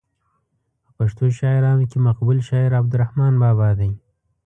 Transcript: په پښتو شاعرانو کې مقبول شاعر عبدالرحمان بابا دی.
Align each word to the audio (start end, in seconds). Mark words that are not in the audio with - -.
په 0.83 0.91
پښتو 0.97 1.25
شاعرانو 1.39 1.85
کې 1.91 1.97
مقبول 2.07 2.37
شاعر 2.49 2.71
عبدالرحمان 2.79 3.33
بابا 3.43 3.69
دی. 3.79 3.91